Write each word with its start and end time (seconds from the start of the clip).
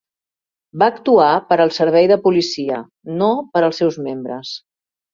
Va 0.83 0.87
actuar 0.93 1.27
per 1.51 1.59
al 1.67 1.73
servei 1.77 2.11
de 2.13 2.19
policia, 2.25 2.83
no 3.23 3.31
per 3.55 3.67
als 3.71 3.83
seus 3.85 4.05
membres 4.11 4.61